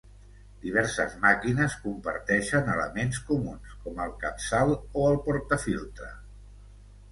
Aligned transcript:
Diverses 0.61 1.11
màquines 1.25 1.75
comparteixen 1.83 2.71
elements 2.77 3.21
comuns, 3.29 3.77
com 3.85 4.03
el 4.07 4.17
capçal 4.25 4.75
o 4.79 5.07
el 5.13 5.23
portafiltre. 5.31 6.13